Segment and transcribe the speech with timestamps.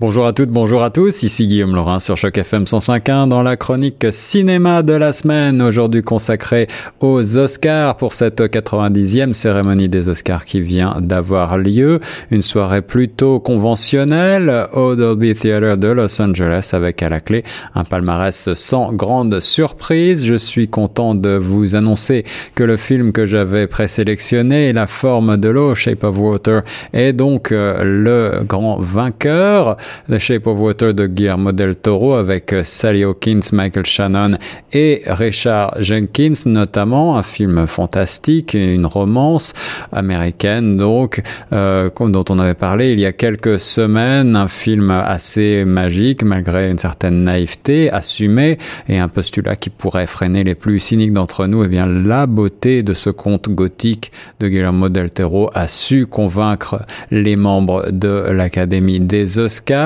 [0.00, 3.56] Bonjour à toutes, bonjour à tous, ici Guillaume Laurin sur Choc FM 105.1 dans la
[3.56, 6.68] chronique cinéma de la semaine, aujourd'hui consacrée
[7.00, 11.98] aux Oscars pour cette 90e cérémonie des Oscars qui vient d'avoir lieu.
[12.30, 17.42] Une soirée plutôt conventionnelle au Dolby Theatre de Los Angeles avec à la clé
[17.74, 20.24] un palmarès sans grande surprise.
[20.24, 22.22] Je suis content de vous annoncer
[22.54, 26.60] que le film que j'avais présélectionné, La forme de l'eau, Shape of Water,
[26.92, 29.74] est donc euh, le grand vainqueur.
[30.10, 34.38] The Shape of Water de Guillermo del Toro avec euh, Sally Hawkins, Michael Shannon
[34.72, 39.54] et Richard Jenkins notamment, un film fantastique, une romance
[39.92, 45.64] américaine donc euh, dont on avait parlé il y a quelques semaines, un film assez
[45.64, 48.58] magique malgré une certaine naïveté assumée
[48.88, 51.62] et un postulat qui pourrait freiner les plus cyniques d'entre nous.
[51.62, 56.06] Et eh bien la beauté de ce conte gothique de Guillermo del Toro a su
[56.06, 59.77] convaincre les membres de l'Académie des Oscars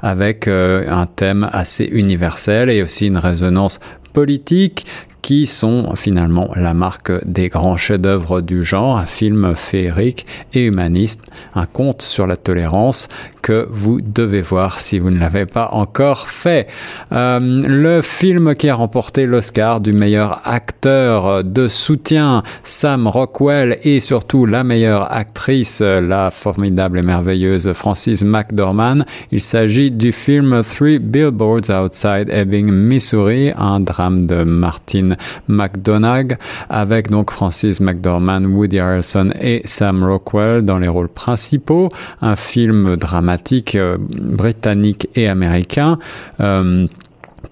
[0.00, 3.80] avec euh, un thème assez universel et aussi une résonance
[4.12, 4.86] politique
[5.26, 10.24] qui sont finalement la marque des grands chefs-d'œuvre du genre, un film féerique
[10.54, 13.08] et humaniste, un conte sur la tolérance
[13.42, 16.68] que vous devez voir si vous ne l'avez pas encore fait.
[17.10, 23.98] Euh, le film qui a remporté l'Oscar du meilleur acteur de soutien, Sam Rockwell, et
[23.98, 29.04] surtout la meilleure actrice, la formidable et merveilleuse Frances McDormand.
[29.32, 35.15] Il s'agit du film Three Billboards Outside Ebbing, Missouri, un drame de Martin
[35.48, 36.36] McDonagh,
[36.68, 41.88] avec donc Francis McDormand, Woody Harrelson et Sam Rockwell dans les rôles principaux.
[42.22, 45.98] Un film dramatique euh, britannique et américain.
[46.40, 46.86] Euh,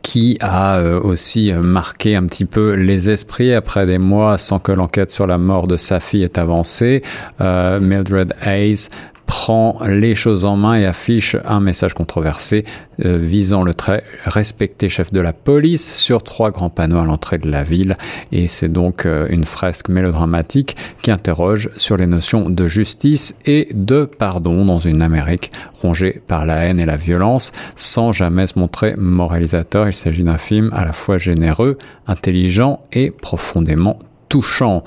[0.03, 4.73] qui a euh, aussi marqué un petit peu les esprits après des mois sans que
[4.73, 7.01] l'enquête sur la mort de sa fille ait avancé.
[7.41, 8.89] Mildred Hayes
[9.27, 12.63] prend les choses en main et affiche un message controversé
[13.05, 17.39] euh, visant le très respecté chef de la police sur trois grands panneaux à l'entrée
[17.39, 17.95] de la ville.
[18.33, 23.69] Et c'est donc euh, une fresque mélodramatique qui interroge sur les notions de justice et
[23.75, 25.51] de pardon dans une Amérique
[25.83, 29.89] rongée par la haine et la violence sans jamais se montrer moralisateur.
[29.89, 33.99] Il s'agit d'un film à la fois généreux, intelligent et profondément
[34.35, 34.83] touchant.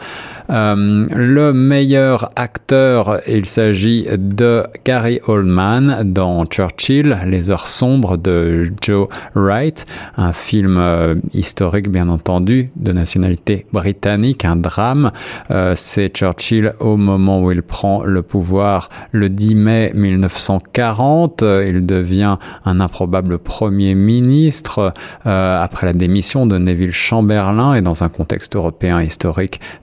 [0.50, 8.70] Euh, le meilleur acteur, il s'agit de Gary Oldman dans Churchill, Les heures sombres de
[8.82, 9.86] Joe Wright,
[10.18, 15.12] un film euh, historique bien entendu de nationalité britannique, un drame.
[15.52, 21.42] Euh, c'est Churchill au moment où il prend le pouvoir le 10 mai 1940.
[21.66, 24.92] Il devient un improbable premier ministre
[25.24, 29.37] après la démission de Neville Chamberlain et dans un contexte européen historique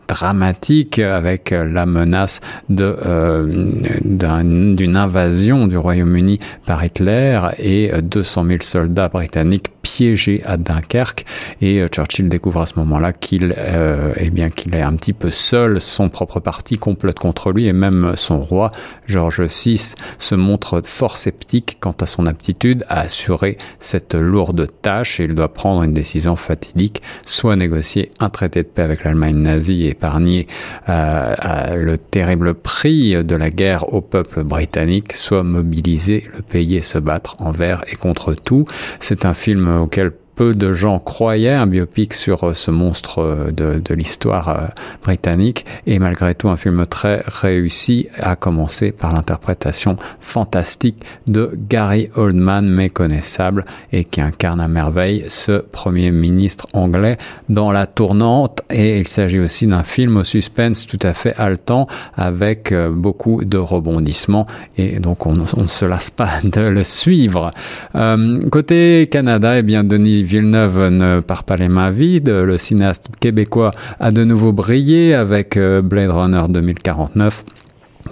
[0.09, 9.09] dramatique avec la menace euh, d'une invasion du Royaume-Uni par Hitler et 200 000 soldats
[9.09, 11.25] britanniques piégé à Dunkerque.
[11.61, 15.81] Et Churchill découvre à ce moment-là qu'il euh, eh qu'il est un petit peu seul,
[15.81, 18.71] son propre parti complote contre lui et même son roi
[19.07, 25.21] George VI se montre fort sceptique quant à son aptitude à assurer cette lourde tâche
[25.21, 29.43] et il doit prendre une décision fatidique, soit négocier un traité de paix avec l'Allemagne
[29.45, 30.47] nazie et épargner
[30.89, 36.99] euh, le terrible prix de la guerre au peuple britannique, soit mobiliser le pays se
[36.99, 38.65] battre envers et contre tout.
[39.01, 43.51] C'est un film auquel peu de gens croyaient un biopic sur euh, ce monstre euh,
[43.51, 44.67] de, l'histoire euh,
[45.03, 45.65] britannique.
[45.87, 50.97] Et malgré tout un film très réussi à commencer par l'interprétation fantastique
[51.27, 57.17] de Gary Oldman méconnaissable et qui incarne à merveille ce premier ministre anglais
[57.49, 58.63] dans la tournante.
[58.71, 63.59] Et il s'agit aussi d'un film au suspense tout à fait haletant avec beaucoup de
[63.59, 64.47] rebondissements.
[64.77, 67.51] Et donc on, ne se lasse pas de le suivre.
[68.51, 72.29] côté Canada, eh bien Denis Villeneuve ne part pas les mains vides.
[72.29, 77.43] Le cinéaste québécois a de nouveau brillé avec euh, Blade Runner 2049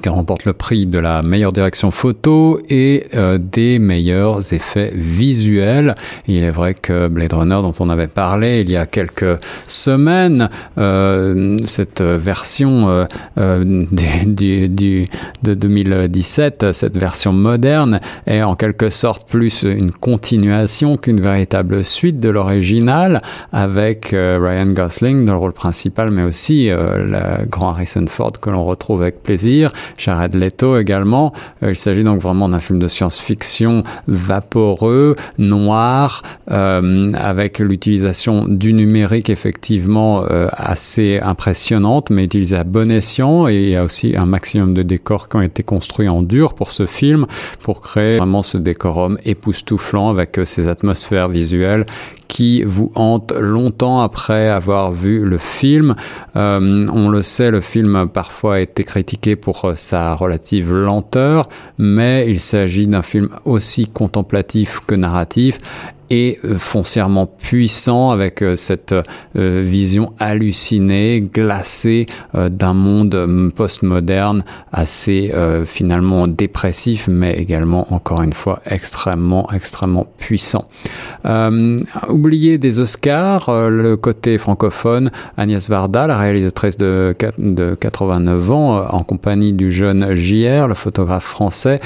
[0.02, 5.94] qui remporte le prix de la meilleure direction photo et euh, des meilleurs effets visuels.
[6.26, 10.50] il est vrai que Blade Runner, dont on avait parlé il y a quelques semaines,
[10.76, 13.04] euh, cette version euh,
[13.38, 21.84] euh de 2017, cette version moderne, est en quelque sorte plus une continuation qu'une véritable
[21.84, 23.22] suite de l'original,
[23.52, 28.64] avec Ryan Gosling dans le rôle principal, mais aussi le grand Harrison Ford que l'on
[28.64, 31.32] retrouve avec plaisir Jared Leto également.
[31.62, 40.24] il s'agit donc vraiment d'un film de science-fiction vaporeux, noir, avec l'utilisation du numérique effectivement
[40.52, 43.48] assez impressionnante, mais utilisée à bon escient.
[43.48, 46.54] Et il y a aussi un maximum de décors qui ont été construits en dur
[46.54, 47.26] pour ce film,
[47.60, 51.86] pour créer vraiment ce décorum époustouflant avec ces atmosphères visuelles
[52.32, 55.94] qui vous hante longtemps après avoir vu le film.
[56.34, 61.48] Euh, on le sait, le film parfois a été critiqué pour euh, sa relative lenteur,
[61.78, 65.58] mais il s'agit d'un film aussi contemplatif que narratif
[66.12, 68.94] et euh, foncièrement puissant avec euh, cette
[69.34, 72.04] euh, vision hallucinée, glacée
[72.34, 75.32] d'un monde postmoderne assez
[75.66, 80.62] finalement dépressif, mais également encore une fois extrêmement extrêmement puissant.
[81.24, 81.78] Euh,
[82.08, 89.04] oublié des Oscars, le côté francophone, Agnès Varda, la réalisatrice de, de 89 ans, en
[89.04, 91.78] compagnie du jeune JR, le photographe français,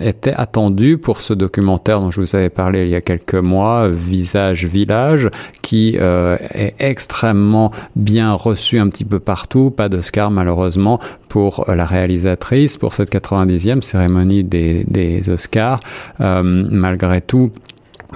[0.00, 3.88] était attendue pour ce documentaire dont je vous avais parlé il y a quelques mois,
[3.88, 5.28] Visage Village,
[5.62, 9.70] qui euh, est extrêmement bien reçu un petit peu partout.
[9.70, 15.80] Pas d'Oscar malheureusement pour la réalisatrice pour cette 90e cérémonie des, des Oscars.
[16.20, 17.50] Euh, malgré tout,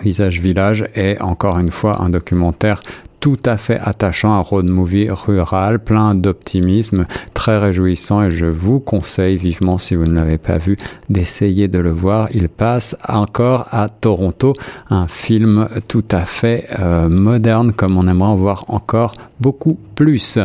[0.03, 2.81] Visage Village est encore une fois un documentaire
[3.21, 8.81] tout à fait attachant, un road movie rural, plein d'optimisme, très réjouissant et je vous
[8.81, 10.77] conseille vivement, si vous ne l'avez pas vu,
[11.11, 12.29] d'essayer de le voir.
[12.33, 14.55] Il passe encore à Toronto,
[14.89, 20.39] un film tout à fait euh, moderne comme on aimerait en voir encore beaucoup plus.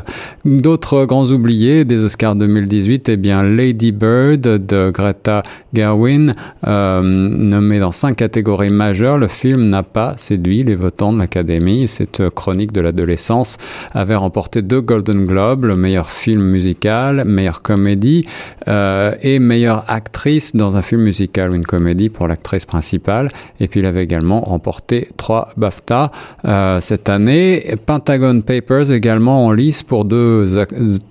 [0.44, 5.44] D'autres grands oubliés des Oscars 2018, eh bien Lady Bird de Greta
[5.74, 6.36] Gerwin,
[6.66, 9.18] euh, nommé dans cinq catégories majeures.
[9.18, 11.88] Le film n'a pas séduit les votants de l'Académie.
[11.88, 13.58] Cette chronique de l'adolescence
[13.94, 18.26] avait remporté deux Golden Globes, le meilleur film musical, meilleure comédie
[18.68, 23.30] euh, et meilleure actrice dans un film musical ou une comédie pour l'actrice principale.
[23.60, 26.12] Et puis il avait également remporté trois BAFTA
[26.46, 27.76] euh, cette année.
[27.86, 30.58] Pentagon Papers également en lice pour deux,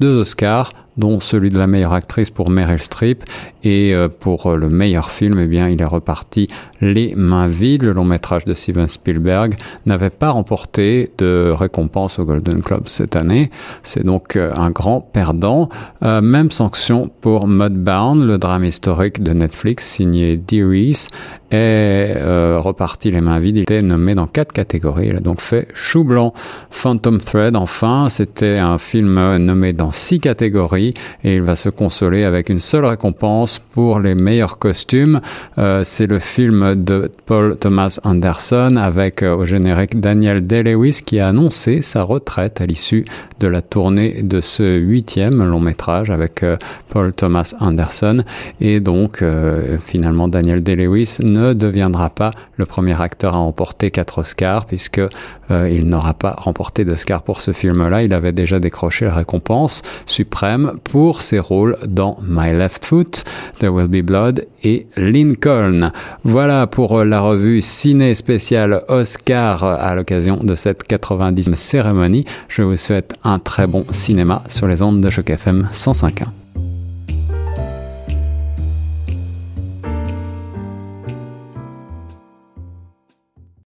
[0.02, 3.24] Oscars dont celui de la meilleure actrice pour Meryl Streep
[3.64, 6.46] et euh, pour le meilleur film, eh bien, il est reparti
[6.84, 7.82] les mains vides.
[7.82, 9.54] Le long métrage de Steven Spielberg
[9.86, 13.50] n'avait pas remporté de récompense au Golden Globe cette année.
[13.82, 15.68] C'est donc euh, un grand perdant.
[16.02, 21.08] même sanction pour Mudbound, le drame historique de Netflix signé Dee Reese
[21.50, 22.14] est
[22.58, 23.56] reparti les mains vides.
[23.56, 25.08] Il était nommé dans quatre catégories.
[25.08, 26.32] Il a donc fait chou blanc.
[26.70, 32.24] Phantom Thread, enfin, c'était un film nommé dans six catégories et il va se consoler
[32.24, 35.20] avec une seule récompense pour les meilleurs costumes.
[35.58, 41.20] Euh, c'est le film de Paul Thomas Anderson avec euh, au générique Daniel Day-Lewis qui
[41.20, 43.04] a annoncé sa retraite à l'issue
[43.40, 46.56] de la tournée de ce huitième long métrage avec euh,
[46.88, 48.18] Paul Thomas Anderson
[48.60, 49.22] et donc
[49.84, 55.00] finalement Daniel Day-Lewis ne deviendra pas le premier acteur à remporter quatre Oscars puisque
[55.50, 58.02] il n'aura pas remporté d'Oscar pour ce film-là.
[58.02, 63.24] Il avait déjà décroché la récompense suprême pour ses rôles dans My Left Foot,
[63.58, 65.90] There Will Be Blood et Lincoln.
[66.24, 72.24] Voilà pour la revue ciné spéciale Oscar à l'occasion de cette 90e cérémonie.
[72.48, 76.43] Je vous souhaite un très bon cinéma sur les ondes de Choc FM 105.1.